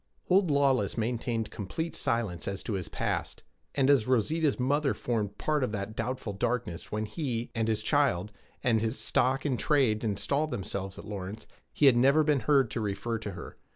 [0.31, 3.43] Old Lawless maintained complete silence as to his past;
[3.75, 8.31] and as Rosita's mother formed part of that doubtful darkness when he, and his child,
[8.63, 12.81] and his stock in trade installed themselves at Lawrence, he had never been heard to
[12.81, 13.57] refer to her.